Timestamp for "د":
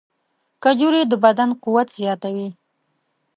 1.11-1.13